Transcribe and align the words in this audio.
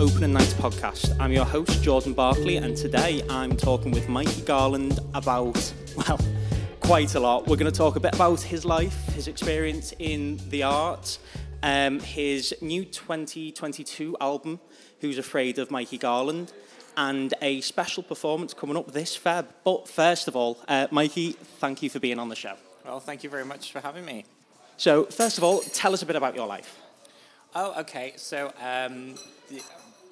Opening 0.00 0.32
Nights 0.32 0.54
podcast. 0.54 1.14
I'm 1.20 1.30
your 1.30 1.44
host, 1.44 1.82
Jordan 1.82 2.14
Barkley, 2.14 2.56
and 2.56 2.74
today 2.74 3.22
I'm 3.28 3.54
talking 3.54 3.92
with 3.92 4.08
Mikey 4.08 4.40
Garland 4.40 4.98
about, 5.12 5.74
well, 5.94 6.18
quite 6.80 7.14
a 7.16 7.20
lot. 7.20 7.46
We're 7.46 7.56
going 7.56 7.70
to 7.70 7.76
talk 7.76 7.96
a 7.96 8.00
bit 8.00 8.14
about 8.14 8.40
his 8.40 8.64
life, 8.64 8.96
his 9.12 9.28
experience 9.28 9.92
in 9.98 10.40
the 10.48 10.62
arts, 10.62 11.18
um, 11.62 12.00
his 12.00 12.54
new 12.62 12.86
2022 12.86 14.16
album, 14.22 14.58
Who's 15.02 15.18
Afraid 15.18 15.58
of 15.58 15.70
Mikey 15.70 15.98
Garland, 15.98 16.54
and 16.96 17.34
a 17.42 17.60
special 17.60 18.02
performance 18.02 18.54
coming 18.54 18.78
up 18.78 18.92
this 18.92 19.18
Feb. 19.18 19.48
But 19.64 19.86
first 19.86 20.28
of 20.28 20.34
all, 20.34 20.60
uh, 20.66 20.86
Mikey, 20.90 21.32
thank 21.32 21.82
you 21.82 21.90
for 21.90 22.00
being 22.00 22.18
on 22.18 22.30
the 22.30 22.36
show. 22.36 22.54
Well, 22.86 23.00
thank 23.00 23.22
you 23.22 23.28
very 23.28 23.44
much 23.44 23.70
for 23.70 23.80
having 23.80 24.06
me. 24.06 24.24
So, 24.78 25.04
first 25.04 25.36
of 25.36 25.44
all, 25.44 25.60
tell 25.60 25.92
us 25.92 26.00
a 26.00 26.06
bit 26.06 26.16
about 26.16 26.34
your 26.34 26.46
life. 26.46 26.78
Oh, 27.54 27.80
okay. 27.80 28.12
So 28.16 28.52
um, 28.62 29.16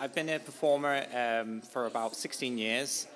I've 0.01 0.15
been 0.15 0.29
a 0.29 0.38
performer 0.38 1.05
um, 1.12 1.61
for 1.61 1.87
about 1.87 2.15
16 2.15 2.56
years. 2.56 3.09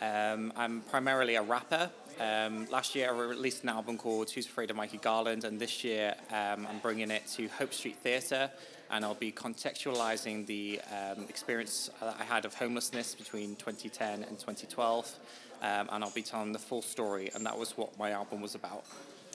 Um, 0.00 0.54
I'm 0.56 0.80
primarily 0.80 1.34
a 1.34 1.42
rapper. 1.42 1.90
Um, 2.18 2.66
last 2.70 2.94
year, 2.94 3.12
I 3.12 3.18
released 3.18 3.62
an 3.62 3.68
album 3.68 3.98
called 3.98 4.30
Who's 4.30 4.46
Afraid 4.46 4.70
of 4.70 4.76
Mikey 4.76 4.96
Garland, 4.96 5.44
and 5.44 5.60
this 5.60 5.84
year 5.84 6.14
um, 6.30 6.66
I'm 6.66 6.78
bringing 6.78 7.10
it 7.10 7.26
to 7.34 7.46
Hope 7.48 7.74
Street 7.74 7.96
Theatre, 7.96 8.50
and 8.90 9.04
I'll 9.04 9.12
be 9.12 9.30
contextualizing 9.30 10.46
the 10.46 10.80
um, 10.90 11.26
experience 11.28 11.90
that 12.00 12.16
I 12.18 12.24
had 12.24 12.46
of 12.46 12.54
homelessness 12.54 13.14
between 13.14 13.54
2010 13.56 14.22
and 14.22 14.38
2012, 14.38 15.12
and 15.60 15.90
I'll 15.90 16.10
be 16.12 16.22
telling 16.22 16.52
the 16.52 16.58
full 16.58 16.80
story, 16.80 17.30
and 17.34 17.44
that 17.44 17.58
was 17.58 17.76
what 17.76 17.98
my 17.98 18.12
album 18.12 18.40
was 18.40 18.54
about. 18.54 18.84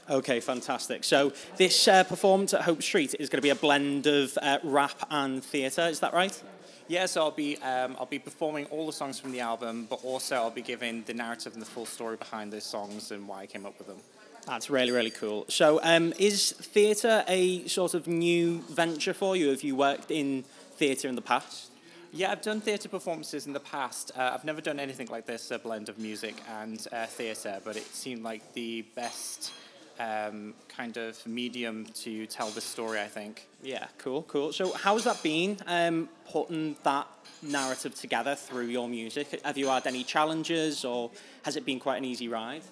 Okay, 0.08 0.39
fantastic. 0.39 1.03
So 1.03 1.34
this 1.58 1.88
uh, 1.88 2.03
performance 2.03 2.53
at 2.53 2.61
Hope 2.61 2.84
Street 2.84 3.16
is 3.20 3.28
going 3.28 3.39
to 3.39 3.42
be 3.42 3.50
a 3.50 3.56
blend 3.56 4.06
of 4.06 4.38
uh, 4.39 4.59
rap 4.64 5.08
and 5.09 5.44
theatre. 5.44 5.88
Is 5.88 6.00
that 6.02 6.14
right? 6.14 6.44
Yeah, 6.88 7.08
so 7.08 7.22
I'll 7.22 7.31
be 7.31 7.58
um, 7.58 7.95
I'll 8.00 8.06
be 8.06 8.20
performing 8.20 8.66
all 8.66 8.86
the 8.86 8.94
songs 8.94 9.20
from 9.20 9.31
the 9.31 9.39
album, 9.39 9.88
but 9.89 10.03
also 10.03 10.36
I'll 10.36 10.52
be 10.52 10.61
giving 10.61 11.02
the 11.03 11.16
narrative 11.16 11.53
and 11.53 11.61
the 11.61 11.66
full 11.66 11.88
story 11.88 12.17
behind 12.17 12.53
those 12.53 12.64
songs 12.64 13.09
and 13.09 13.28
why 13.28 13.42
I 13.42 13.45
came 13.48 13.66
up 13.66 13.80
with 13.80 13.88
them. 13.88 13.98
That's 14.45 14.70
really 14.70 14.92
really 14.92 15.09
cool. 15.09 15.45
So, 15.48 15.80
um, 15.81 16.14
is 16.20 16.52
theatre 16.52 17.23
a 17.28 17.67
sort 17.67 17.95
of 17.95 18.06
new 18.06 18.59
venture 18.70 19.16
for 19.16 19.36
you? 19.36 19.50
Have 19.50 19.64
you 19.64 19.76
worked 19.76 20.11
in 20.11 20.44
theatre 20.76 21.08
in 21.08 21.16
the 21.16 21.23
past? 21.23 21.72
Yeah, 22.11 22.31
I've 22.31 22.44
done 22.44 22.61
theatre 22.61 22.88
performances 22.88 23.48
in 23.48 23.53
the 23.53 23.59
past. 23.59 24.11
Uh, 24.16 24.31
I've 24.36 24.45
never 24.45 24.61
done 24.61 24.80
anything 24.80 25.08
like 25.08 25.26
this, 25.26 25.50
a 25.50 25.58
blend 25.58 25.89
of 25.89 25.98
music 25.98 26.36
and 26.48 26.86
uh, 26.92 27.08
theatre, 27.08 27.59
but 27.66 27.76
it 27.76 27.88
seemed 27.88 28.22
like 28.22 28.53
the 28.53 28.83
best 28.95 29.52
um, 29.99 30.53
kind 30.67 30.97
of 30.97 31.25
medium 31.25 31.85
to 32.03 32.25
tell 32.27 32.49
this 32.49 32.63
story, 32.63 32.99
I 32.99 33.07
think. 33.07 33.47
Yeah, 33.63 33.88
cool, 33.97 34.23
cool. 34.23 34.53
So, 34.53 34.73
how's 34.73 35.03
that 35.05 35.21
been 35.23 35.57
um, 35.67 36.09
putting 36.31 36.75
that 36.83 37.07
narrative 37.41 37.95
together 37.95 38.35
through 38.35 38.67
your 38.67 38.87
music? 38.87 39.41
Have 39.43 39.57
you 39.57 39.67
had 39.67 39.87
any 39.87 40.03
challenges, 40.03 40.85
or 40.85 41.11
has 41.43 41.55
it 41.55 41.65
been 41.65 41.79
quite 41.79 41.97
an 41.97 42.05
easy 42.05 42.27
ride? 42.27 42.63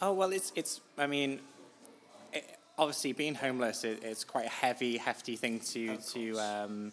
Oh 0.00 0.12
well, 0.12 0.32
it's 0.32 0.52
it's. 0.54 0.80
I 0.98 1.06
mean, 1.06 1.40
it, 2.32 2.58
obviously, 2.78 3.12
being 3.12 3.34
homeless 3.34 3.84
it, 3.84 4.02
it's 4.02 4.24
quite 4.24 4.46
a 4.46 4.50
heavy, 4.50 4.96
hefty 4.96 5.36
thing 5.36 5.60
to 5.60 5.96
to. 5.96 6.38
Um, 6.38 6.92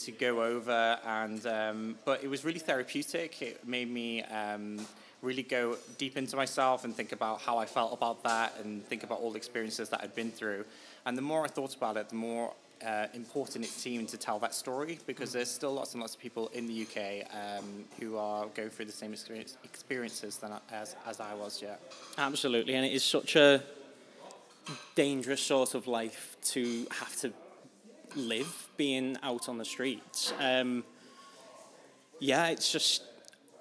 to 0.00 0.10
go 0.10 0.42
over 0.42 0.98
and 1.06 1.46
um, 1.46 1.98
but 2.04 2.22
it 2.24 2.28
was 2.28 2.44
really 2.44 2.58
therapeutic. 2.58 3.40
It 3.42 3.66
made 3.66 3.90
me 3.90 4.22
um, 4.24 4.84
really 5.22 5.42
go 5.42 5.76
deep 5.98 6.16
into 6.16 6.36
myself 6.36 6.84
and 6.84 6.94
think 6.94 7.12
about 7.12 7.40
how 7.40 7.58
I 7.58 7.66
felt 7.66 7.92
about 7.92 8.22
that 8.24 8.54
and 8.62 8.84
think 8.86 9.04
about 9.04 9.20
all 9.20 9.30
the 9.30 9.36
experiences 9.36 9.88
that 9.90 10.00
I'd 10.02 10.14
been 10.14 10.30
through. 10.30 10.64
And 11.06 11.16
the 11.16 11.22
more 11.22 11.44
I 11.44 11.48
thought 11.48 11.74
about 11.74 11.96
it, 11.96 12.08
the 12.08 12.16
more 12.16 12.52
uh, 12.84 13.06
important 13.14 13.64
it 13.64 13.70
seemed 13.70 14.08
to 14.08 14.16
tell 14.16 14.38
that 14.40 14.54
story 14.54 14.98
because 15.06 15.32
there's 15.32 15.50
still 15.50 15.72
lots 15.72 15.92
and 15.92 16.00
lots 16.00 16.14
of 16.14 16.20
people 16.20 16.48
in 16.48 16.66
the 16.66 16.82
UK 16.82 17.28
um, 17.32 17.84
who 18.00 18.16
are 18.16 18.46
going 18.54 18.70
through 18.70 18.86
the 18.86 18.92
same 18.92 19.12
experience, 19.12 19.56
experiences 19.62 20.38
than 20.38 20.52
as, 20.72 20.96
as 21.06 21.20
I 21.20 21.34
was 21.34 21.62
Yeah, 21.62 21.76
Absolutely, 22.18 22.74
and 22.74 22.84
it 22.84 22.92
is 22.92 23.04
such 23.04 23.36
a 23.36 23.62
dangerous 24.94 25.42
sort 25.42 25.74
of 25.74 25.86
life 25.86 26.36
to 26.42 26.86
have 26.90 27.16
to 27.20 27.32
live 28.16 28.68
being 28.76 29.16
out 29.22 29.48
on 29.48 29.58
the 29.58 29.64
streets. 29.64 30.32
Um, 30.38 30.84
yeah, 32.18 32.48
it's 32.48 32.70
just 32.70 33.02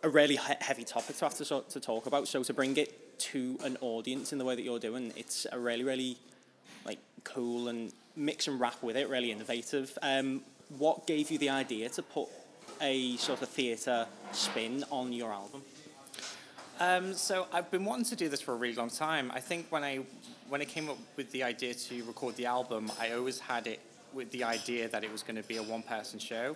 a 0.04 0.10
really 0.10 0.36
heavy 0.36 0.84
topic 0.84 1.18
to 1.18 1.26
have 1.26 1.36
to, 1.36 1.64
to 1.70 1.80
talk 1.80 2.06
about. 2.06 2.28
So 2.28 2.44
to 2.44 2.54
bring 2.54 2.78
it 2.78 3.20
to 3.20 3.58
an 3.64 3.78
audience 3.82 4.32
in 4.32 4.40
the 4.40 4.46
way 4.46 4.56
that 4.56 4.64
you're 4.64 4.80
doing, 4.80 5.14
it's 5.16 5.46
a 5.52 5.60
really, 5.60 5.84
really 5.84 6.18
like 6.86 7.00
cool 7.24 7.68
and 7.68 7.92
mix 8.16 8.48
and 8.48 8.60
rap 8.60 8.82
with 8.82 8.98
it, 8.98 9.10
really 9.10 9.32
innovative. 9.32 9.98
Um, 10.02 10.42
what 10.78 11.06
gave 11.06 11.32
you 11.32 11.38
the 11.38 11.50
idea 11.50 11.90
to 11.90 12.02
put 12.02 12.28
a 12.82 13.16
sort 13.18 13.42
of 13.42 13.50
theatre 13.50 14.08
spin 14.32 14.84
on 14.90 15.14
your 15.14 15.32
album? 15.32 15.62
Um, 16.80 17.14
so 17.14 17.48
I've 17.54 17.70
been 17.70 17.86
wanting 17.86 18.06
to 18.06 18.16
do 18.16 18.28
this 18.28 18.42
for 18.42 18.54
a 18.54 18.56
really 18.56 18.76
long 18.76 18.90
time. 18.90 19.32
I 19.34 19.40
think 19.40 19.68
when 19.70 19.84
I 19.84 20.00
when 20.50 20.62
I 20.62 20.66
came 20.66 20.90
up 20.90 20.98
with 21.16 21.32
the 21.32 21.44
idea 21.44 21.74
to 21.74 22.04
record 22.06 22.36
the 22.36 22.48
album, 22.48 22.92
I 23.00 23.12
always 23.12 23.40
had 23.40 23.68
it 23.68 23.80
with 24.14 24.32
the 24.32 24.44
idea 24.44 24.88
that 24.90 25.04
it 25.04 25.12
was 25.12 25.24
going 25.24 25.42
to 25.42 25.48
be 25.48 25.58
a 25.58 25.64
one 25.64 25.84
person 25.84 26.20
show. 26.20 26.56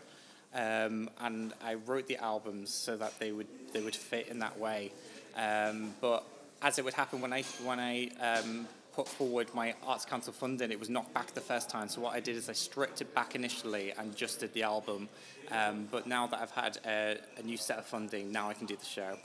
Um, 0.53 1.09
and 1.19 1.53
I 1.63 1.73
wrote 1.73 2.07
the 2.07 2.17
albums 2.17 2.73
so 2.73 2.95
that 2.95 3.19
they 3.19 3.31
would 3.31 3.47
they 3.73 3.81
would 3.81 3.95
fit 3.95 4.29
in 4.29 4.39
that 4.39 4.57
way. 4.57 4.91
Um, 5.35 5.93
but 5.99 6.23
as 6.61 6.79
it 6.79 6.85
would 6.85 6.93
happen 6.93 7.19
when 7.19 7.33
I 7.33 7.43
when 7.63 7.79
I 7.79 8.09
um, 8.21 8.67
put 8.95 9.07
forward 9.07 9.53
my 9.53 9.75
Arts 9.85 10.05
Council 10.05 10.31
funding, 10.31 10.71
it 10.71 10.79
was 10.79 10.89
knocked 10.89 11.13
back 11.13 11.33
the 11.33 11.41
first 11.41 11.69
time. 11.69 11.89
So 11.89 11.99
what 11.99 12.13
I 12.13 12.21
did 12.21 12.37
is 12.37 12.49
I 12.49 12.53
stripped 12.53 13.01
it 13.01 13.13
back 13.13 13.35
initially 13.35 13.91
and 13.91 14.15
just 14.15 14.39
did 14.39 14.53
the 14.53 14.63
album. 14.63 15.09
Um, 15.51 15.87
but 15.91 16.07
now 16.07 16.27
that 16.27 16.39
I've 16.39 16.51
had 16.51 16.77
a, 16.85 17.17
a, 17.37 17.43
new 17.43 17.57
set 17.57 17.77
of 17.77 17.85
funding, 17.85 18.31
now 18.31 18.49
I 18.49 18.53
can 18.53 18.65
do 18.65 18.75
the 18.75 18.85
show. 18.85 19.17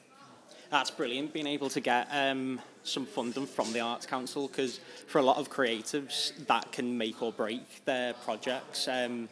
That's 0.70 0.90
brilliant, 0.90 1.32
being 1.32 1.48
able 1.48 1.68
to 1.70 1.80
get 1.80 2.06
um, 2.12 2.60
some 2.84 3.04
funding 3.04 3.46
from 3.46 3.72
the 3.72 3.80
Arts 3.80 4.06
Council 4.06 4.46
because 4.46 4.78
for 5.08 5.18
a 5.18 5.22
lot 5.22 5.36
of 5.36 5.50
creatives, 5.50 6.32
that 6.46 6.70
can 6.70 6.96
make 6.96 7.20
or 7.22 7.32
break 7.32 7.84
their 7.84 8.14
projects. 8.14 8.86
Um, 8.86 9.28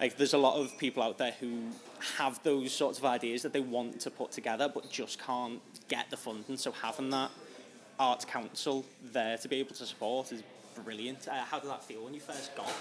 like 0.00 0.16
there's 0.16 0.32
a 0.32 0.38
lot 0.38 0.56
of 0.58 0.76
people 0.78 1.02
out 1.02 1.18
there 1.18 1.34
who 1.40 1.64
have 2.16 2.42
those 2.42 2.72
sorts 2.72 2.98
of 2.98 3.04
ideas 3.04 3.42
that 3.42 3.52
they 3.52 3.60
want 3.60 4.00
to 4.00 4.10
put 4.10 4.30
together 4.32 4.70
but 4.72 4.90
just 4.90 5.20
can't 5.20 5.60
get 5.88 6.08
the 6.08 6.16
funding. 6.16 6.56
So 6.56 6.72
having 6.72 7.10
that 7.10 7.30
arts 7.98 8.24
council 8.24 8.86
there 9.12 9.36
to 9.36 9.48
be 9.48 9.56
able 9.56 9.74
to 9.74 9.84
support 9.84 10.32
is 10.32 10.42
brilliant. 10.84 11.28
Uh, 11.28 11.44
how 11.44 11.58
did 11.58 11.68
that 11.68 11.84
feel 11.84 12.04
when 12.04 12.14
you 12.14 12.20
first 12.20 12.54
got 12.56 12.72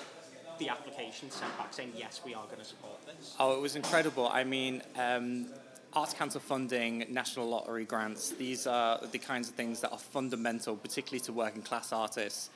the 0.59 0.69
application 0.69 1.31
sent 1.31 1.57
back 1.57 1.73
saying 1.73 1.91
yes 1.95 2.21
we 2.25 2.33
are 2.33 2.45
going 2.45 2.59
to 2.59 2.65
support 2.65 3.05
this 3.05 3.35
oh 3.39 3.57
it 3.57 3.61
was 3.61 3.75
incredible. 3.75 4.29
I 4.29 4.43
mean 4.43 4.81
um, 4.95 5.47
Arts 5.93 6.13
Council 6.13 6.39
funding, 6.39 7.05
National 7.09 7.49
Lottery 7.49 7.85
grants, 7.85 8.31
these 8.31 8.67
are 8.67 8.99
the 9.11 9.17
kinds 9.17 9.49
of 9.49 9.55
things 9.55 9.81
that 9.81 9.91
are 9.91 9.97
fundamental, 9.97 10.75
particularly 10.75 11.19
to 11.21 11.33
working 11.33 11.61
class 11.61 11.91
artists 11.91 12.49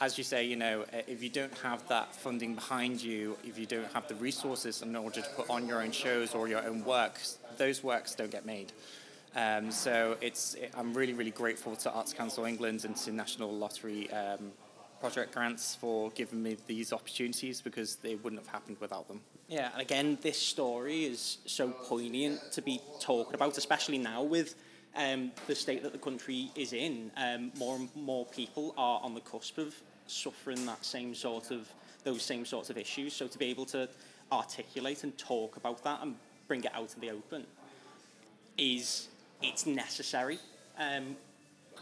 as 0.00 0.18
you 0.18 0.24
say, 0.24 0.44
you 0.44 0.56
know, 0.56 0.84
if 1.06 1.22
you 1.22 1.30
don't 1.30 1.56
have 1.58 1.86
that 1.88 2.14
funding 2.14 2.54
behind 2.54 3.02
you, 3.02 3.36
if 3.44 3.58
you 3.58 3.66
don't 3.66 3.90
have 3.92 4.06
the 4.08 4.14
resources 4.16 4.82
in 4.82 4.94
order 4.94 5.22
to 5.22 5.28
put 5.30 5.48
on 5.48 5.66
your 5.66 5.82
own 5.82 5.90
shows 5.90 6.34
or 6.34 6.48
your 6.48 6.62
own 6.66 6.84
works, 6.84 7.38
those 7.56 7.82
works 7.82 8.14
don't 8.14 8.30
get 8.30 8.44
made. 8.44 8.72
Um, 9.34 9.70
so 9.70 10.16
it's, 10.20 10.56
I'm 10.76 10.92
really, 10.92 11.14
really 11.14 11.30
grateful 11.30 11.76
to 11.76 11.90
Arts 11.90 12.12
Council 12.12 12.44
England 12.44 12.84
and 12.84 12.96
to 12.96 13.12
National 13.12 13.52
Lottery 13.52 14.10
um, 14.10 14.52
project 15.06 15.32
grants 15.32 15.76
for 15.76 16.10
giving 16.16 16.42
me 16.42 16.56
these 16.66 16.92
opportunities 16.92 17.60
because 17.60 17.94
they 17.96 18.16
wouldn't 18.16 18.42
have 18.42 18.50
happened 18.50 18.76
without 18.80 19.06
them. 19.06 19.20
Yeah, 19.48 19.70
and 19.72 19.80
again, 19.80 20.18
this 20.20 20.36
story 20.36 21.04
is 21.04 21.38
so 21.46 21.68
poignant 21.70 22.40
to 22.50 22.60
be 22.60 22.80
talking 22.98 23.34
about, 23.34 23.56
especially 23.56 23.98
now 23.98 24.24
with 24.24 24.56
um, 24.96 25.30
the 25.46 25.54
state 25.54 25.84
that 25.84 25.92
the 25.92 25.98
country 25.98 26.50
is 26.56 26.72
in, 26.72 27.12
um, 27.16 27.52
more 27.56 27.76
and 27.76 27.88
more 27.94 28.26
people 28.26 28.74
are 28.76 29.00
on 29.00 29.14
the 29.14 29.20
cusp 29.20 29.58
of 29.58 29.76
suffering 30.08 30.66
that 30.66 30.84
same 30.84 31.14
sort 31.14 31.52
of 31.52 31.68
those 32.02 32.22
same 32.22 32.44
sorts 32.44 32.68
of 32.68 32.76
issues. 32.76 33.12
So 33.12 33.28
to 33.28 33.38
be 33.38 33.46
able 33.46 33.66
to 33.66 33.88
articulate 34.32 35.04
and 35.04 35.16
talk 35.16 35.56
about 35.56 35.84
that 35.84 36.02
and 36.02 36.16
bring 36.48 36.64
it 36.64 36.74
out 36.74 36.92
in 36.94 37.00
the 37.00 37.10
open 37.10 37.46
is 38.58 39.06
it's 39.40 39.66
necessary. 39.66 40.40
Um, 40.76 41.16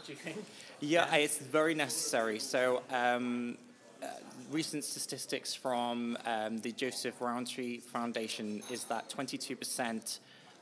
do 0.05 0.11
you 0.11 0.17
think? 0.17 0.45
Yeah, 0.79 1.13
it's 1.15 1.37
very 1.37 1.75
necessary. 1.75 2.39
So. 2.39 2.83
Um, 2.91 3.57
uh, 4.03 4.07
recent 4.51 4.83
statistics 4.83 5.55
from 5.55 6.17
um, 6.25 6.59
the 6.59 6.71
Joseph 6.71 7.19
Rowntree 7.19 7.79
Foundation 7.79 8.61
is 8.71 8.83
that 8.85 9.09
22% 9.09 10.19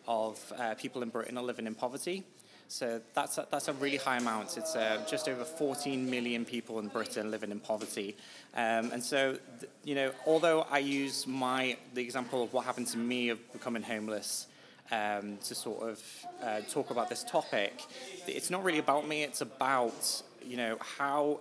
of 0.07 0.53
uh, 0.57 0.75
people 0.75 1.01
in 1.03 1.09
Britain 1.09 1.37
are 1.37 1.43
living 1.43 1.67
in 1.67 1.75
poverty. 1.75 2.23
So 2.67 3.01
that's 3.13 3.37
a, 3.37 3.47
that's 3.51 3.67
a 3.67 3.73
really 3.73 3.97
high 3.97 4.17
amount. 4.17 4.57
It's 4.57 4.75
uh, 4.75 5.05
just 5.09 5.27
over 5.27 5.43
14 5.43 6.09
million 6.09 6.45
people 6.45 6.79
in 6.79 6.87
Britain 6.87 7.29
living 7.29 7.51
in 7.51 7.59
poverty. 7.59 8.15
Um, 8.55 8.91
and 8.91 9.03
so, 9.03 9.37
th- 9.59 9.71
you 9.83 9.95
know, 9.95 10.11
although 10.25 10.65
I 10.71 10.79
use 10.79 11.27
my 11.27 11.77
the 11.93 12.01
example 12.01 12.43
of 12.43 12.53
what 12.53 12.65
happened 12.65 12.87
to 12.87 12.97
me 12.97 13.29
of 13.29 13.53
becoming 13.53 13.83
homeless 13.83 14.47
um, 14.91 15.37
to 15.45 15.55
sort 15.55 15.89
of 15.89 16.03
uh, 16.41 16.61
talk 16.69 16.91
about 16.91 17.09
this 17.09 17.23
topic, 17.23 17.83
it's 18.27 18.49
not 18.49 18.63
really 18.63 18.79
about 18.79 19.07
me. 19.07 19.23
It's 19.23 19.41
about 19.41 20.23
you 20.45 20.57
know 20.57 20.77
how 20.79 21.39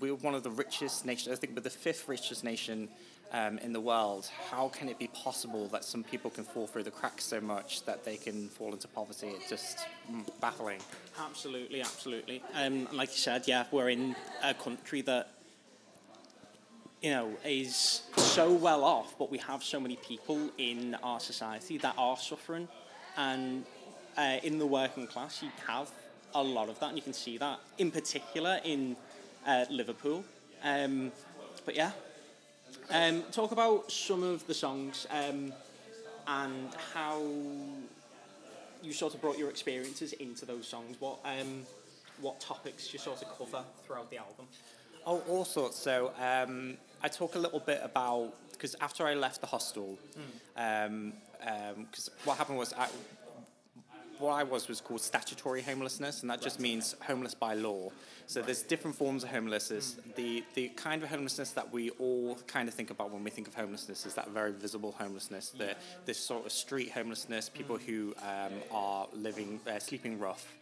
we're 0.00 0.14
one 0.14 0.34
of 0.34 0.42
the 0.42 0.50
richest 0.50 1.04
nations. 1.04 1.36
I 1.36 1.38
think 1.38 1.54
we're 1.54 1.62
the 1.62 1.70
fifth 1.70 2.08
richest 2.08 2.44
nation 2.44 2.88
um, 3.32 3.58
in 3.58 3.72
the 3.72 3.80
world. 3.80 4.28
How 4.50 4.68
can 4.68 4.88
it 4.88 4.98
be 4.98 5.08
possible 5.08 5.68
that 5.68 5.84
some 5.84 6.02
people 6.04 6.30
can 6.30 6.44
fall 6.44 6.66
through 6.66 6.84
the 6.84 6.90
cracks 6.90 7.24
so 7.24 7.40
much 7.40 7.84
that 7.84 8.04
they 8.04 8.16
can 8.16 8.48
fall 8.48 8.72
into 8.72 8.88
poverty? 8.88 9.28
It's 9.28 9.48
just 9.48 9.78
mm, 10.10 10.24
baffling. 10.40 10.80
Absolutely, 11.18 11.80
absolutely. 11.80 12.42
Um, 12.54 12.88
like 12.92 13.10
you 13.10 13.18
said, 13.18 13.44
yeah, 13.46 13.64
we're 13.70 13.90
in 13.90 14.16
a 14.42 14.54
country 14.54 15.02
that 15.02 15.30
you 17.02 17.10
know 17.10 17.30
is 17.44 18.02
so 18.36 18.52
well 18.52 18.84
off, 18.84 19.14
but 19.18 19.30
we 19.30 19.38
have 19.38 19.64
so 19.64 19.80
many 19.80 19.96
people 19.96 20.50
in 20.58 20.94
our 21.02 21.18
society 21.18 21.78
that 21.78 21.94
are 21.96 22.18
suffering, 22.18 22.68
and 23.16 23.64
uh, 24.18 24.36
in 24.42 24.58
the 24.58 24.66
working 24.66 25.06
class, 25.06 25.42
you 25.42 25.48
have 25.66 25.90
a 26.34 26.42
lot 26.42 26.68
of 26.68 26.78
that, 26.78 26.88
and 26.88 26.98
you 26.98 27.02
can 27.02 27.14
see 27.14 27.38
that 27.38 27.58
in 27.78 27.90
particular 27.90 28.60
in 28.62 28.94
uh, 29.46 29.64
Liverpool. 29.70 30.22
Um, 30.62 31.12
but 31.64 31.74
yeah, 31.74 31.92
um, 32.90 33.22
talk 33.32 33.52
about 33.52 33.90
some 33.90 34.22
of 34.22 34.46
the 34.46 34.52
songs 34.52 35.06
um, 35.10 35.50
and 36.26 36.68
how 36.92 37.22
you 38.82 38.92
sort 38.92 39.14
of 39.14 39.22
brought 39.22 39.38
your 39.38 39.48
experiences 39.48 40.12
into 40.12 40.44
those 40.44 40.68
songs. 40.68 40.96
What 41.00 41.20
um, 41.24 41.62
what 42.20 42.38
topics 42.38 42.92
you 42.92 42.98
sort 42.98 43.22
of 43.22 43.38
cover 43.38 43.64
throughout 43.86 44.10
the 44.10 44.18
album? 44.18 44.46
Oh, 45.06 45.22
all 45.26 45.46
sorts. 45.46 45.78
So 45.78 46.12
um, 46.20 46.76
I 47.06 47.08
talk 47.08 47.36
a 47.36 47.38
little 47.38 47.60
bit 47.60 47.80
about 47.84 48.34
because 48.50 48.74
after 48.80 49.06
I 49.06 49.14
left 49.14 49.40
the 49.40 49.46
hostel, 49.46 49.96
because 50.56 50.88
um, 50.88 51.12
um, 51.46 51.86
what 52.24 52.36
happened 52.36 52.58
was 52.58 52.72
I, 52.72 52.88
what 54.18 54.32
I 54.32 54.42
was 54.42 54.66
was 54.66 54.80
called 54.80 55.00
statutory 55.00 55.62
homelessness, 55.62 56.22
and 56.22 56.30
that 56.30 56.42
just 56.42 56.58
means 56.58 56.96
homeless 57.06 57.32
by 57.32 57.54
law. 57.54 57.92
So 58.26 58.42
there's 58.42 58.62
different 58.62 58.96
forms 58.96 59.22
of 59.22 59.30
homelessness. 59.30 59.98
The 60.16 60.42
the 60.54 60.66
kind 60.70 61.00
of 61.04 61.08
homelessness 61.08 61.52
that 61.52 61.72
we 61.72 61.90
all 61.90 62.38
kind 62.48 62.66
of 62.68 62.74
think 62.74 62.90
about 62.90 63.12
when 63.12 63.22
we 63.22 63.30
think 63.30 63.46
of 63.46 63.54
homelessness 63.54 64.04
is 64.04 64.14
that 64.14 64.30
very 64.30 64.50
visible 64.50 64.90
homelessness, 64.98 65.50
the 65.50 65.76
this 66.06 66.18
sort 66.18 66.44
of 66.44 66.50
street 66.50 66.90
homelessness, 66.90 67.48
people 67.48 67.76
who 67.76 68.16
um, 68.22 68.54
are 68.72 69.06
living 69.14 69.60
uh, 69.70 69.78
sleeping 69.78 70.18
rough. 70.18 70.52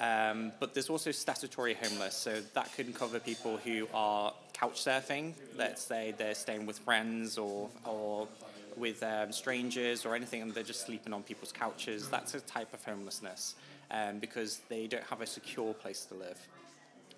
Um, 0.00 0.52
but 0.58 0.74
there's 0.74 0.90
also 0.90 1.10
statutory 1.10 1.74
homeless, 1.74 2.16
so 2.16 2.40
that 2.54 2.72
could 2.74 2.94
cover 2.94 3.18
people 3.18 3.56
who 3.58 3.88
are 3.92 4.32
couch 4.62 4.84
surfing. 4.84 5.32
Let's 5.58 5.82
say 5.82 6.14
they're 6.16 6.36
staying 6.36 6.66
with 6.66 6.78
friends 6.78 7.36
or 7.36 7.68
or 7.84 8.28
with 8.76 9.02
um, 9.02 9.32
strangers 9.32 10.06
or 10.06 10.14
anything, 10.14 10.40
and 10.40 10.54
they're 10.54 10.62
just 10.62 10.86
sleeping 10.86 11.12
on 11.12 11.22
people's 11.22 11.52
couches. 11.52 12.08
That's 12.08 12.34
a 12.34 12.40
type 12.40 12.72
of 12.72 12.84
homelessness 12.84 13.56
um, 13.90 14.18
because 14.18 14.60
they 14.68 14.86
don't 14.86 15.04
have 15.04 15.20
a 15.20 15.26
secure 15.26 15.74
place 15.74 16.06
to 16.06 16.14
live. 16.14 16.38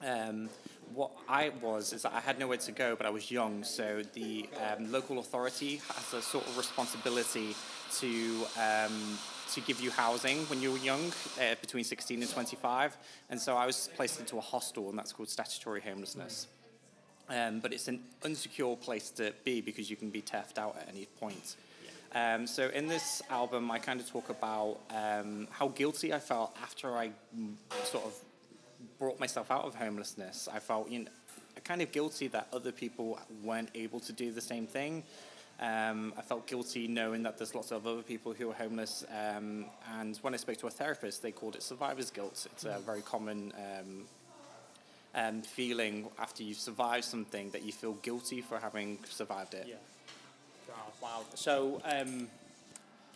Um, 0.03 0.49
what 0.95 1.13
I 1.29 1.53
was 1.63 1.93
is 1.93 2.03
that 2.03 2.13
I 2.13 2.21
had 2.21 2.39
nowhere 2.39 2.59
to 2.59 2.73
go, 2.73 2.97
but 2.97 3.07
I 3.07 3.11
was 3.11 3.31
young, 3.31 3.63
so 3.63 4.03
the 4.15 4.49
um, 4.67 4.91
local 4.91 5.19
authority 5.19 5.81
has 5.95 6.15
a 6.15 6.23
sort 6.23 6.47
of 6.47 6.57
responsibility 6.57 7.55
to 7.99 8.47
um, 8.59 9.19
to 9.53 9.61
give 9.61 9.81
you 9.81 9.91
housing 9.91 10.39
when 10.47 10.61
you 10.63 10.73
were 10.73 10.79
young, 10.79 11.13
uh, 11.41 11.55
between 11.61 11.85
16 11.85 12.23
and 12.23 12.31
25. 12.31 12.97
And 13.31 13.39
so 13.39 13.55
I 13.57 13.67
was 13.67 13.91
placed 13.95 14.19
into 14.19 14.39
a 14.39 14.41
hostel, 14.41 14.89
and 14.89 14.99
that's 14.99 15.13
called 15.13 15.29
statutory 15.29 15.83
homelessness. 15.83 16.49
Um, 17.29 17.61
but 17.61 17.73
it's 17.73 17.89
an 17.89 18.01
unsecure 18.23 18.79
place 18.79 19.11
to 19.13 19.33
be 19.45 19.61
because 19.61 19.89
you 19.89 19.97
can 19.97 20.11
be 20.11 20.21
theft 20.21 20.59
out 20.59 20.77
at 20.81 20.89
any 20.89 21.07
point. 21.21 21.57
Um, 22.15 22.47
so 22.47 22.69
in 22.69 22.87
this 22.87 23.23
album, 23.31 23.71
I 23.71 23.79
kind 23.79 23.99
of 23.99 24.09
talk 24.09 24.29
about 24.29 24.79
um, 24.91 25.49
how 25.51 25.69
guilty 25.69 26.13
I 26.13 26.21
felt 26.21 26.57
after 26.63 26.97
I 26.97 27.11
mm, 27.37 27.55
sort 27.85 28.05
of 28.05 28.15
brought 28.99 29.19
myself 29.19 29.51
out 29.51 29.65
of 29.65 29.75
homelessness. 29.75 30.49
I 30.53 30.59
felt 30.61 30.91
you 30.91 31.01
know, 31.01 31.11
kind 31.65 31.83
of 31.83 31.91
guilty 31.91 32.29
that 32.29 32.47
other 32.53 32.71
people 32.71 33.19
weren't 33.43 33.71
able 33.75 34.01
to 34.01 34.13
do 34.13 34.31
the 34.31 34.41
same 34.41 34.67
thing. 34.67 35.03
Um, 35.61 36.13
I 36.17 36.23
felt 36.23 36.47
guilty 36.47 36.89
knowing 36.89 37.23
that 37.23 37.39
there's 37.39 37.55
lots 37.55 37.71
of 37.71 37.87
other 37.87 38.03
people 38.03 38.33
who 38.33 38.51
are 38.51 38.55
homeless. 38.55 39.05
Um, 39.11 39.67
and 39.99 40.17
when 40.19 40.35
I 40.35 40.37
spoke 40.37 40.59
to 40.59 40.67
a 40.67 40.71
therapist, 40.71 41.23
they 41.23 41.33
called 41.33 41.57
it 41.57 41.63
survivor's 41.63 42.11
guilt. 42.11 42.47
It's 42.53 42.65
a 42.65 42.79
very 42.85 43.03
common 43.03 43.53
um, 45.15 45.43
feeling 45.43 46.07
after 46.19 46.43
you've 46.43 46.59
survived 46.59 47.05
something 47.05 47.51
that 47.51 47.63
you 47.63 47.73
feel 47.73 47.95
guilty 47.95 48.41
for 48.41 48.59
having 48.59 48.99
survived 49.09 49.55
it. 49.55 49.67
Yeah. 49.69 49.75
Oh, 50.71 50.93
wow. 51.03 51.23
So, 51.35 51.81
um, 51.85 52.29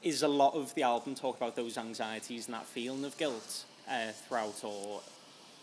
is 0.03 0.23
a 0.23 0.29
lot 0.29 0.55
of 0.55 0.75
the 0.75 0.83
album 0.83 1.15
talk 1.15 1.37
about 1.37 1.57
those 1.57 1.77
anxieties 1.77 2.47
and 2.47 2.55
that 2.55 2.67
feeling 2.67 3.05
of 3.05 3.17
guilt 3.19 3.65
uh, 3.91 4.13
throughout, 4.13 4.63
or 4.63 5.01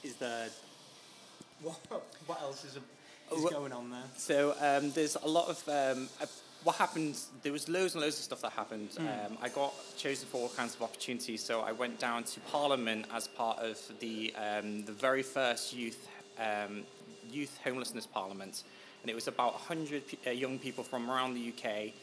is 0.03 0.15
there 0.15 0.47
what, 1.61 1.77
what 2.25 2.41
else 2.41 2.65
is, 2.65 2.75
is 2.75 2.81
Well- 3.31 3.49
going 3.49 3.71
on 3.71 3.89
there? 3.89 4.03
So 4.17 4.55
um, 4.59 4.91
there's 4.91 5.15
a 5.15 5.27
lot 5.27 5.47
of 5.49 5.67
um, 5.69 6.09
uh, 6.21 6.25
what 6.63 6.75
happened. 6.75 7.17
There 7.43 7.51
was 7.51 7.69
loads 7.69 7.93
and 7.93 8.01
loads 8.01 8.17
of 8.17 8.23
stuff 8.23 8.41
that 8.41 8.51
happened. 8.51 8.89
Hmm. 8.97 9.07
Um, 9.07 9.37
I 9.41 9.49
got 9.49 9.73
chosen 9.97 10.27
for 10.27 10.41
all 10.41 10.49
kinds 10.49 10.75
of 10.75 10.81
opportunities. 10.81 11.43
So 11.43 11.61
I 11.61 11.71
went 11.71 11.99
down 11.99 12.23
to 12.23 12.39
Parliament 12.41 13.05
as 13.13 13.27
part 13.27 13.59
of 13.59 13.79
the 13.99 14.33
um, 14.35 14.83
the 14.83 14.91
very 14.91 15.23
first 15.23 15.73
youth 15.73 16.07
um, 16.39 16.83
youth 17.29 17.59
homelessness 17.63 18.05
parliament, 18.05 18.63
and 19.01 19.09
it 19.09 19.15
was 19.15 19.27
about 19.27 19.53
100 19.53 20.07
pe- 20.07 20.17
uh, 20.27 20.33
young 20.33 20.59
people 20.59 20.83
from 20.83 21.09
around 21.09 21.33
the 21.33 21.53
UK 21.53 21.93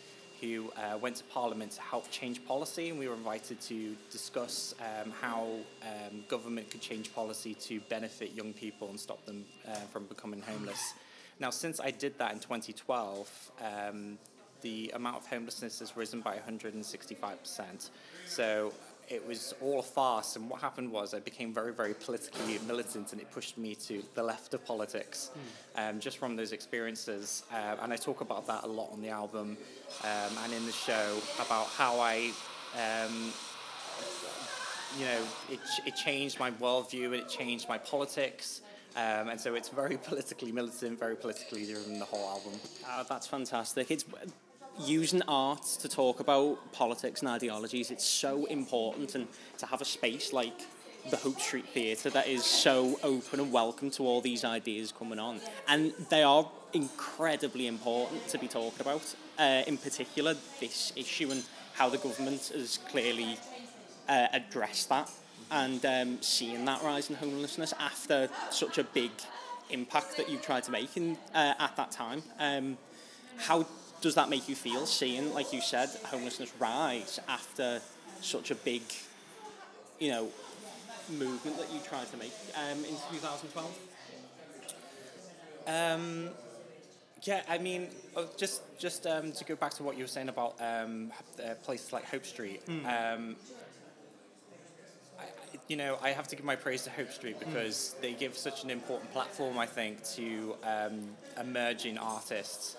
who 0.43 0.73
uh, 0.77 0.99
went 0.99 1.15
to 1.15 1.25
Parliament 1.25 1.71
to 1.71 1.81
help 1.81 2.11
change 2.11 2.45
policy, 2.45 2.91
and 2.91 2.99
we 2.99 3.07
were 3.07 3.15
invited 3.15 3.61
to 3.61 3.95
discuss 4.11 4.75
um, 4.81 5.13
how 5.21 5.47
um, 5.83 6.25
government 6.29 6.69
could 6.69 6.81
change 6.81 7.15
policy 7.15 7.55
to 7.55 7.81
benefit 7.83 8.33
young 8.35 8.53
people 8.53 8.89
and 8.89 8.99
stop 8.99 9.25
them 9.25 9.45
uh, 9.69 9.75
from 9.93 10.05
becoming 10.07 10.43
homeless. 10.43 10.95
Now, 11.39 11.51
since 11.51 11.81
I 11.81 11.93
did 11.93 12.19
that 12.19 12.33
in 12.33 12.41
2012, 12.41 13.53
um, 13.63 14.19
the 14.63 14.91
amount 14.95 15.17
of 15.17 15.27
homelessness 15.27 15.79
has 15.79 15.97
risen 15.97 16.21
by 16.21 16.37
165%. 16.37 17.91
So 18.27 18.73
it 19.09 19.27
was 19.27 19.55
all 19.61 19.81
a 19.81 19.83
farce, 19.83 20.37
and 20.37 20.49
what 20.49 20.61
happened 20.61 20.91
was 20.91 21.15
I 21.15 21.21
became 21.21 21.53
very, 21.53 21.73
very 21.73 21.95
politically 21.95 22.59
militant, 22.67 23.13
and 23.13 23.21
it 23.21 23.31
pushed 23.31 23.59
me 23.59 23.75
to 23.87 24.03
the 24.15 24.23
left 24.23 24.55
of 24.55 24.65
politics, 24.65 25.31
um, 25.77 26.01
just 26.01 26.19
from 26.19 26.37
those 26.37 26.53
experiences. 26.53 27.45
Uh, 27.53 27.77
and 27.83 27.93
I 27.93 27.97
talk 27.97 28.21
about 28.21 28.47
that 28.47 28.65
a 28.65 28.67
lot 28.67 28.91
on 28.93 29.03
the 29.03 29.11
album 29.11 29.57
um, 30.05 30.33
and 30.45 30.53
in 30.53 30.65
the 30.67 30.73
show 30.73 31.19
about 31.39 31.67
how 31.67 32.01
I. 32.01 32.33
Um, 32.75 33.33
you 34.99 35.07
know, 35.07 35.23
it, 35.51 35.61
it 35.87 35.97
changed 35.97 36.39
my 36.39 36.51
worldview 36.51 37.07
and 37.07 37.15
it 37.15 37.29
changed 37.29 37.69
my 37.69 37.79
politics. 37.79 38.61
Um, 38.95 39.29
and 39.29 39.41
so 39.41 39.55
it's 39.55 39.69
very 39.69 39.97
politically 40.03 40.53
militant, 40.53 40.99
very 40.99 41.17
politically 41.17 41.65
driven, 41.65 41.99
the 41.99 42.05
whole 42.05 42.29
album. 42.29 42.53
Oh, 42.87 43.05
that's 43.09 43.27
fantastic. 43.27 43.91
It's 43.91 44.05
using 44.81 45.23
art 45.29 45.63
to 45.81 45.89
talk 45.89 46.21
about 46.21 46.73
politics 46.73 47.21
and 47.21 47.29
ideologies. 47.29 47.91
It's 47.91 48.05
so 48.05 48.47
important, 48.47 49.15
and 49.15 49.29
to 49.59 49.67
have 49.67 49.81
a 49.81 49.85
space 49.85 50.33
like 50.33 50.61
the 51.11 51.17
Hope 51.17 51.41
Street 51.41 51.67
Theatre 51.67 52.11
that 52.11 52.29
is 52.29 52.45
so 52.45 52.99
open 53.03 53.41
and 53.41 53.53
welcome 53.53 53.91
to 53.93 54.05
all 54.05 54.21
these 54.21 54.45
ideas 54.45 54.93
coming 54.93 55.19
on, 55.19 55.41
and 55.69 55.93
they 56.11 56.23
are 56.23 56.49
incredibly 56.73 57.67
important 57.67 58.27
to 58.29 58.39
be 58.39 58.49
talking 58.49 58.81
about. 58.81 59.15
Uh, 59.39 59.63
in 59.67 59.77
particular, 59.77 60.35
this 60.61 60.93
issue 60.97 61.31
and 61.31 61.45
how 61.75 61.89
the 61.89 61.99
government 61.99 62.53
has 62.55 62.79
clearly 62.89 63.37
uh, 64.09 64.27
addressed 64.33 64.89
that 64.89 65.11
and 65.51 65.85
um, 65.85 66.23
seeing 66.23 66.65
that 66.65 66.83
rise 66.83 67.11
in 67.11 67.17
homelessness 67.17 67.75
after 67.79 68.29
such 68.51 68.79
a 68.79 68.85
big 68.85 69.11
impact 69.71 70.17
that 70.17 70.29
you 70.29 70.39
tried 70.39 70.63
to 70.63 70.71
make 70.71 70.97
in, 70.97 71.17
uh, 71.35 71.55
at 71.59 71.77
that 71.77 71.91
time. 71.91 72.23
Um, 72.39 72.79
how 73.37 73.67
does 74.03 74.15
that 74.17 74.29
make 74.29 74.49
you 74.49 74.55
feel 74.55 74.85
seeing, 74.85 75.33
like 75.33 75.53
you 75.53 75.61
said, 75.63 75.89
homelessness 76.05 76.53
rise 76.59 77.19
after 77.29 77.81
such 78.21 78.51
a 78.51 78.55
big, 78.55 78.83
you 79.99 80.11
know, 80.11 80.29
movement 81.09 81.57
that 81.59 81.73
you 81.73 81.81
tried 81.81 82.11
to 82.11 82.17
make 82.19 82.33
um, 82.57 82.79
in 82.85 82.95
2012? 83.13 83.79
Um, 85.67 86.29
yeah, 87.23 87.43
I 87.49 87.59
mean, 87.59 87.89
uh, 88.17 88.25
just 88.37 88.63
just 88.79 89.07
um, 89.07 89.31
to 89.33 89.45
go 89.45 89.55
back 89.55 89.73
to 89.75 89.85
what 89.85 89.97
you 89.97 90.03
were 90.05 90.09
saying 90.09 90.29
about 90.29 90.57
um, 90.61 91.13
uh, 91.39 91.55
places 91.63 91.93
like 91.93 92.05
Hope 92.05 92.27
Street. 92.27 92.61
Um, 92.69 92.77
I, 92.85 92.85
I- 92.85 93.37
you 95.69 95.77
know, 95.77 95.99
I 96.03 96.11
have 96.11 96.29
to 96.29 96.37
give 96.37 96.45
my 96.45 96.57
praise 96.57 96.83
to 96.85 96.91
Hope 96.91 97.11
Street 97.11 97.39
because 97.39 97.95
they 98.01 98.13
give 98.13 98.37
such 98.37 98.65
an 98.65 98.71
important 98.71 99.13
platform, 99.13 99.59
I 99.59 99.67
think, 99.67 100.05
to 100.17 100.55
um, 100.65 101.01
emerging 101.41 101.99
artists. 101.99 102.77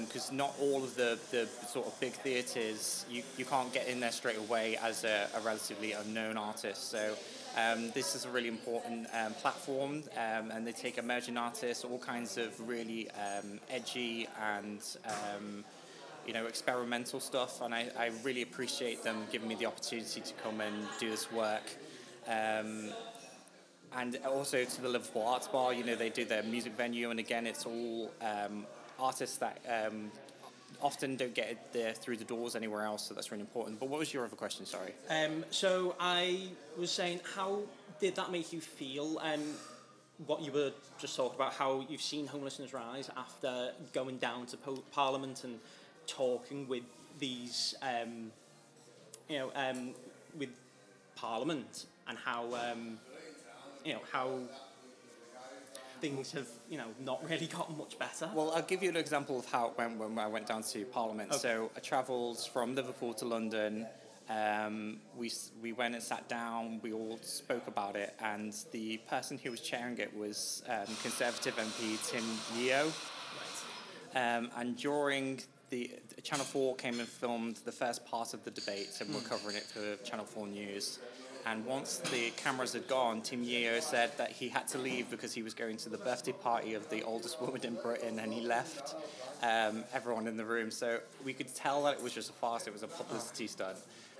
Because 0.00 0.30
not 0.32 0.54
all 0.60 0.82
of 0.82 0.94
the, 0.94 1.18
the 1.30 1.46
sort 1.66 1.86
of 1.86 1.98
big 2.00 2.12
theatres, 2.12 3.04
you, 3.10 3.22
you 3.36 3.44
can't 3.44 3.72
get 3.72 3.88
in 3.88 4.00
there 4.00 4.12
straight 4.12 4.38
away 4.38 4.76
as 4.76 5.04
a, 5.04 5.28
a 5.36 5.40
relatively 5.40 5.92
unknown 5.92 6.36
artist. 6.36 6.90
So 6.90 7.14
um, 7.56 7.90
this 7.90 8.14
is 8.14 8.24
a 8.24 8.30
really 8.30 8.48
important 8.48 9.06
um, 9.12 9.32
platform, 9.34 10.02
um, 10.16 10.50
and 10.50 10.66
they 10.66 10.72
take 10.72 10.98
emerging 10.98 11.36
artists, 11.36 11.84
all 11.84 11.98
kinds 11.98 12.36
of 12.38 12.68
really 12.68 13.08
um, 13.10 13.60
edgy 13.70 14.28
and 14.56 14.80
um, 15.06 15.64
you 16.26 16.32
know 16.32 16.46
experimental 16.46 17.20
stuff, 17.20 17.60
and 17.60 17.74
I, 17.74 17.88
I 17.98 18.10
really 18.22 18.42
appreciate 18.42 19.04
them 19.04 19.26
giving 19.30 19.48
me 19.48 19.54
the 19.54 19.66
opportunity 19.66 20.20
to 20.20 20.34
come 20.42 20.60
and 20.60 20.74
do 20.98 21.10
this 21.10 21.30
work. 21.30 21.62
Um, 22.26 22.90
and 23.96 24.18
also 24.26 24.64
to 24.64 24.82
the 24.82 24.88
Liverpool 24.88 25.26
Arts 25.26 25.46
Bar. 25.48 25.72
You 25.72 25.84
know, 25.84 25.94
they 25.94 26.10
do 26.10 26.24
their 26.24 26.42
music 26.42 26.72
venue, 26.72 27.10
and 27.10 27.20
again, 27.20 27.46
it's 27.46 27.64
all 27.66 28.10
um, 28.20 28.66
artists 28.98 29.36
that 29.38 29.58
um, 29.68 30.10
often 30.82 31.16
don't 31.16 31.34
get 31.34 31.72
there 31.72 31.92
through 31.92 32.16
the 32.16 32.24
doors 32.24 32.56
anywhere 32.56 32.82
else. 32.82 33.08
So 33.08 33.14
that's 33.14 33.30
really 33.30 33.42
important. 33.42 33.80
But 33.80 33.88
what 33.88 33.98
was 33.98 34.12
your 34.12 34.24
other 34.24 34.36
question? 34.36 34.66
Sorry. 34.66 34.92
Um, 35.08 35.44
so 35.50 35.94
I 36.00 36.48
was 36.76 36.90
saying, 36.90 37.20
how 37.36 37.60
did 38.00 38.16
that 38.16 38.32
make 38.32 38.52
you 38.52 38.60
feel? 38.60 39.20
Um, 39.22 39.42
what 40.26 40.42
you 40.42 40.52
were 40.52 40.72
just 40.98 41.16
talking 41.16 41.34
about, 41.34 41.54
how 41.54 41.84
you've 41.88 42.02
seen 42.02 42.26
homelessness 42.26 42.72
rise 42.72 43.10
after 43.16 43.72
going 43.92 44.18
down 44.18 44.46
to 44.46 44.56
po- 44.56 44.82
Parliament 44.92 45.42
and 45.44 45.58
talking 46.06 46.68
with 46.68 46.84
these, 47.18 47.74
um, 47.82 48.30
you 49.28 49.38
know, 49.38 49.52
um, 49.56 49.90
with 50.38 50.50
Parliament, 51.16 51.86
and 52.08 52.18
how, 52.18 52.54
um, 52.54 52.98
you 53.84 53.94
know, 53.94 54.00
how 54.10 54.38
things 56.00 56.32
have, 56.32 56.48
you 56.68 56.78
know, 56.78 56.88
not 57.00 57.28
really 57.28 57.46
gotten 57.58 57.76
much 57.78 57.98
better. 57.98 58.28
Well, 58.34 58.52
I'll 58.54 58.62
give 58.62 58.82
you 58.82 58.90
an 58.90 58.96
example 58.96 59.38
of 59.38 59.46
how 59.46 59.68
it 59.68 59.78
went 59.78 59.98
when 59.98 60.18
I 60.18 60.26
went 60.26 60.46
down 60.46 60.62
to 60.62 60.84
Parliament. 60.86 61.30
Okay. 61.30 61.38
So 61.38 61.70
I 61.76 61.80
travelled 61.80 62.38
from 62.52 62.74
Liverpool 62.74 63.14
to 63.14 63.24
London. 63.24 63.86
Um, 64.28 64.98
we, 65.16 65.30
we 65.62 65.72
went 65.72 65.94
and 65.94 66.02
sat 66.02 66.28
down, 66.28 66.80
we 66.82 66.92
all 66.94 67.18
spoke 67.20 67.66
about 67.66 67.94
it, 67.94 68.14
and 68.20 68.54
the 68.72 68.96
person 69.08 69.36
who 69.36 69.50
was 69.50 69.60
chairing 69.60 69.98
it 69.98 70.16
was 70.16 70.62
um, 70.66 70.86
Conservative 71.02 71.56
MP 71.56 72.10
Tim 72.10 72.24
Yeo. 72.56 72.90
Um, 74.14 74.50
and 74.56 74.76
during 74.76 75.40
the 75.74 75.90
Channel 76.22 76.44
4 76.44 76.76
came 76.76 77.00
and 77.00 77.08
filmed 77.08 77.56
the 77.64 77.72
first 77.72 78.06
part 78.06 78.32
of 78.32 78.44
the 78.44 78.50
debate, 78.52 78.96
and 79.00 79.12
we're 79.12 79.20
covering 79.22 79.56
it 79.56 79.64
for 79.64 79.96
Channel 80.04 80.24
4 80.24 80.46
News. 80.46 81.00
And 81.46 81.66
once 81.66 81.96
the 81.96 82.30
cameras 82.36 82.74
had 82.74 82.86
gone, 82.86 83.22
Tim 83.22 83.42
Yeo 83.42 83.80
said 83.80 84.16
that 84.16 84.30
he 84.30 84.48
had 84.48 84.68
to 84.68 84.78
leave 84.78 85.10
because 85.10 85.34
he 85.34 85.42
was 85.42 85.52
going 85.52 85.76
to 85.78 85.88
the 85.88 85.98
birthday 85.98 86.32
party 86.32 86.74
of 86.74 86.88
the 86.90 87.02
oldest 87.02 87.40
woman 87.40 87.64
in 87.64 87.74
Britain, 87.74 88.20
and 88.20 88.32
he 88.32 88.40
left 88.40 88.94
um, 89.42 89.82
everyone 89.92 90.28
in 90.28 90.36
the 90.36 90.44
room. 90.44 90.70
So 90.70 91.00
we 91.24 91.32
could 91.32 91.52
tell 91.52 91.82
that 91.82 91.94
it 91.94 92.02
was 92.02 92.12
just 92.12 92.30
a 92.30 92.34
farce; 92.34 92.68
it 92.68 92.72
was 92.72 92.84
a 92.84 92.88
publicity 92.88 93.48
stunt. 93.48 93.78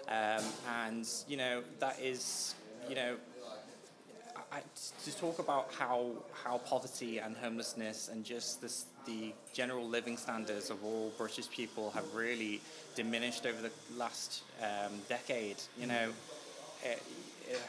Um, 0.09 0.45
and 0.83 1.09
you 1.29 1.37
know 1.37 1.63
that 1.79 2.01
is, 2.01 2.57
you 2.89 2.97
know, 2.97 3.17
I, 4.55 4.63
to 5.05 5.17
talk 5.17 5.41
about 5.41 5.73
how 5.77 6.13
how 6.45 6.59
poverty 6.59 7.19
and 7.19 7.37
homelessness 7.37 8.09
and 8.09 8.25
just 8.25 8.61
this, 8.61 8.85
the 9.05 9.33
general 9.53 9.87
living 9.87 10.17
standards 10.17 10.71
of 10.71 10.85
all 10.85 11.13
British 11.19 11.51
people 11.51 11.91
have 11.91 12.05
really 12.15 12.61
diminished 12.95 13.47
over 13.47 13.61
the 13.63 13.73
last 13.97 14.43
um, 14.63 14.93
decade. 15.09 15.57
You 15.79 15.87
mm. 15.87 15.89
know, 15.89 16.09
it, 16.85 17.03
it, 17.49 17.61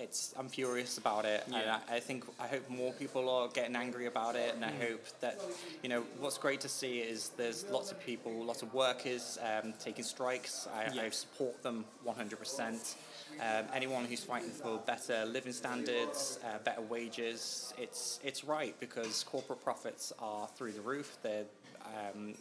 it's 0.00 0.34
I'm 0.38 0.48
furious 0.48 0.98
about 0.98 1.24
it, 1.24 1.44
and 1.46 1.54
I, 1.56 1.80
I 1.96 2.00
think 2.00 2.24
I 2.40 2.46
hope 2.46 2.68
more 2.68 2.92
people 2.92 3.28
are 3.28 3.48
getting 3.48 3.76
angry 3.76 4.06
about 4.06 4.34
it, 4.34 4.54
and 4.54 4.64
I 4.64 4.72
hope 4.72 5.04
that 5.20 5.40
you 5.82 5.88
know 5.88 6.02
what's 6.18 6.38
great 6.38 6.60
to 6.62 6.68
see 6.68 6.98
is 7.00 7.30
there's 7.36 7.64
lots 7.70 7.92
of 7.92 8.00
people, 8.00 8.32
lots 8.44 8.62
of 8.62 8.72
workers 8.72 9.38
um, 9.42 9.74
taking 9.78 10.04
strikes. 10.04 10.66
I, 10.74 10.92
Yeah. 10.94 11.02
I 11.02 11.10
support 11.10 11.62
them 11.62 11.84
100%. 12.06 12.94
Um, 13.40 13.64
anyone 13.72 14.04
who's 14.06 14.24
fighting 14.24 14.50
for 14.50 14.78
better 14.78 15.24
living 15.24 15.52
standards, 15.52 16.38
uh, 16.44 16.58
better 16.64 16.82
wages, 16.82 17.72
it's 17.78 18.20
it's 18.24 18.44
right 18.44 18.74
because 18.80 19.22
corporate 19.24 19.62
profits 19.62 20.12
are 20.18 20.48
through 20.56 20.72
the 20.72 20.80
roof. 20.80 21.18
They're 21.22 21.44
um, 21.84 22.34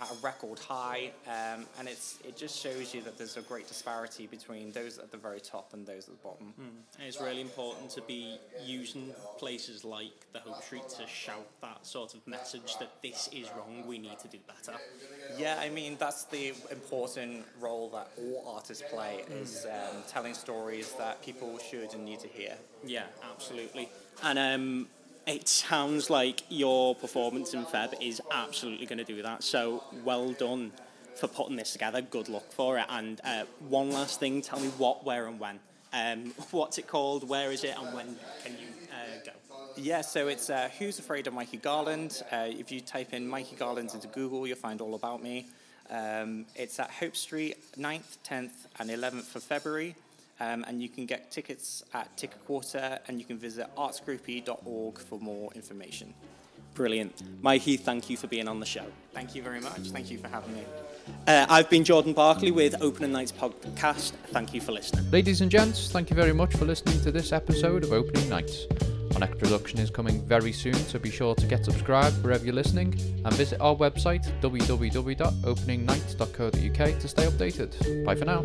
at 0.00 0.10
a 0.10 0.14
record 0.22 0.58
high, 0.58 1.10
um, 1.26 1.64
and 1.78 1.88
it's 1.88 2.18
it 2.24 2.36
just 2.36 2.60
shows 2.60 2.94
you 2.94 3.00
that 3.02 3.16
there's 3.16 3.36
a 3.36 3.42
great 3.42 3.66
disparity 3.66 4.26
between 4.26 4.70
those 4.72 4.98
at 4.98 5.10
the 5.10 5.16
very 5.16 5.40
top 5.40 5.72
and 5.72 5.86
those 5.86 6.08
at 6.08 6.16
the 6.16 6.22
bottom. 6.22 6.52
And 6.58 7.06
it's 7.06 7.20
really 7.20 7.40
important 7.40 7.90
to 7.90 8.02
be 8.02 8.38
using 8.64 9.14
places 9.38 9.84
like 9.84 10.26
the 10.32 10.40
Hope 10.40 10.62
Street 10.62 10.88
to 10.90 11.06
shout 11.06 11.46
that 11.62 11.86
sort 11.86 12.14
of 12.14 12.26
message 12.26 12.76
that 12.78 12.90
this 13.02 13.28
is 13.32 13.48
wrong, 13.56 13.84
we 13.86 13.98
need 13.98 14.18
to 14.18 14.28
do 14.28 14.38
better. 14.46 14.78
Yeah, 15.38 15.58
I 15.60 15.70
mean 15.70 15.96
that's 15.98 16.24
the 16.24 16.52
important 16.70 17.44
role 17.60 17.88
that 17.90 18.10
all 18.18 18.54
artists 18.54 18.84
play 18.90 19.24
is 19.30 19.66
um, 19.66 20.02
telling 20.08 20.34
stories 20.34 20.92
that 20.98 21.22
people 21.22 21.58
should 21.58 21.94
and 21.94 22.04
need 22.04 22.20
to 22.20 22.28
hear. 22.28 22.54
Yeah, 22.84 23.04
absolutely. 23.32 23.88
And 24.22 24.38
um, 24.38 24.88
it 25.26 25.48
sounds 25.48 26.08
like 26.08 26.42
your 26.48 26.94
performance 26.94 27.52
in 27.52 27.64
Feb 27.64 28.00
is 28.00 28.22
absolutely 28.30 28.86
going 28.86 28.98
to 28.98 29.04
do 29.04 29.22
that. 29.22 29.42
So 29.42 29.82
well 30.04 30.32
done 30.32 30.72
for 31.16 31.26
putting 31.26 31.56
this 31.56 31.72
together. 31.72 32.00
Good 32.00 32.28
luck 32.28 32.52
for 32.52 32.78
it. 32.78 32.86
And 32.88 33.20
uh, 33.24 33.44
one 33.68 33.90
last 33.90 34.20
thing, 34.20 34.40
tell 34.40 34.60
me 34.60 34.68
what, 34.78 35.04
where, 35.04 35.26
and 35.26 35.40
when. 35.40 35.58
Um, 35.92 36.32
what's 36.52 36.78
it 36.78 36.86
called? 36.86 37.28
Where 37.28 37.50
is 37.50 37.64
it? 37.64 37.74
And 37.76 37.92
when 37.92 38.16
can 38.44 38.52
you 38.52 38.68
uh, 38.92 39.24
go? 39.24 39.32
Yeah, 39.76 40.00
so 40.00 40.28
it's 40.28 40.48
uh, 40.48 40.70
Who's 40.78 40.98
Afraid 40.98 41.26
of 41.26 41.34
Mikey 41.34 41.58
Garland? 41.58 42.22
Uh, 42.30 42.46
if 42.48 42.70
you 42.70 42.80
type 42.80 43.12
in 43.12 43.26
Mikey 43.26 43.56
Garland 43.56 43.92
into 43.94 44.06
Google, 44.08 44.46
you'll 44.46 44.56
find 44.56 44.80
all 44.80 44.94
about 44.94 45.22
me. 45.22 45.46
Um, 45.90 46.46
it's 46.54 46.80
at 46.80 46.90
Hope 46.90 47.16
Street, 47.16 47.56
9th, 47.76 48.18
10th, 48.28 48.66
and 48.78 48.90
11th 48.90 49.34
of 49.34 49.42
February. 49.42 49.94
Um, 50.38 50.64
and 50.68 50.82
you 50.82 50.88
can 50.88 51.06
get 51.06 51.30
tickets 51.30 51.82
at 51.94 52.14
Ticket 52.16 52.44
Quarter, 52.46 52.98
and 53.08 53.18
you 53.18 53.24
can 53.24 53.38
visit 53.38 53.68
artsgroupie.org 53.76 54.98
for 54.98 55.18
more 55.18 55.50
information. 55.54 56.12
Brilliant. 56.74 57.22
Mikey, 57.42 57.78
thank 57.78 58.10
you 58.10 58.18
for 58.18 58.26
being 58.26 58.48
on 58.48 58.60
the 58.60 58.66
show. 58.66 58.84
Thank 59.14 59.34
you 59.34 59.42
very 59.42 59.60
much. 59.60 59.88
Thank 59.88 60.10
you 60.10 60.18
for 60.18 60.28
having 60.28 60.54
me. 60.54 60.62
Uh, 61.26 61.46
I've 61.48 61.70
been 61.70 61.84
Jordan 61.84 62.12
Barkley 62.12 62.50
with 62.50 62.74
Opening 62.82 63.12
Nights 63.12 63.32
Podcast. 63.32 64.12
Thank 64.26 64.52
you 64.52 64.60
for 64.60 64.72
listening. 64.72 65.10
Ladies 65.10 65.40
and 65.40 65.50
gents, 65.50 65.90
thank 65.90 66.10
you 66.10 66.16
very 66.16 66.34
much 66.34 66.54
for 66.54 66.66
listening 66.66 67.00
to 67.00 67.10
this 67.10 67.32
episode 67.32 67.82
of 67.82 67.92
Opening 67.92 68.28
Nights. 68.28 68.66
Our 69.14 69.20
next 69.20 69.38
production 69.38 69.78
is 69.78 69.88
coming 69.88 70.20
very 70.26 70.52
soon, 70.52 70.74
so 70.74 70.98
be 70.98 71.10
sure 71.10 71.34
to 71.36 71.46
get 71.46 71.64
subscribed 71.64 72.22
wherever 72.22 72.44
you're 72.44 72.52
listening 72.52 72.92
and 73.24 73.32
visit 73.32 73.58
our 73.62 73.74
website 73.74 74.26
www.openingnights.co.uk 74.42 77.00
to 77.00 77.08
stay 77.08 77.24
updated. 77.24 78.04
Bye 78.04 78.14
for 78.14 78.26
now. 78.26 78.44